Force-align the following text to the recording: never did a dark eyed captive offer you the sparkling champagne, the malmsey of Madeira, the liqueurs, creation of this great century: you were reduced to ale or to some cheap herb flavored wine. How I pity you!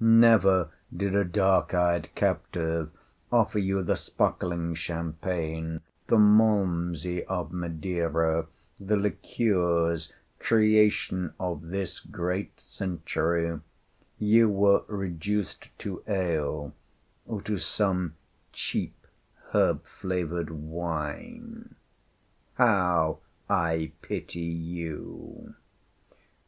never 0.00 0.68
did 0.96 1.14
a 1.14 1.22
dark 1.24 1.72
eyed 1.72 2.12
captive 2.16 2.90
offer 3.30 3.60
you 3.60 3.80
the 3.84 3.94
sparkling 3.94 4.74
champagne, 4.74 5.80
the 6.08 6.18
malmsey 6.18 7.24
of 7.26 7.52
Madeira, 7.52 8.44
the 8.80 8.96
liqueurs, 8.96 10.12
creation 10.40 11.32
of 11.38 11.68
this 11.68 12.00
great 12.00 12.58
century: 12.58 13.56
you 14.18 14.48
were 14.48 14.82
reduced 14.88 15.68
to 15.78 16.02
ale 16.08 16.74
or 17.24 17.40
to 17.42 17.56
some 17.58 18.16
cheap 18.52 19.06
herb 19.52 19.86
flavored 19.86 20.50
wine. 20.50 21.76
How 22.54 23.20
I 23.48 23.92
pity 24.02 24.40
you! 24.40 25.54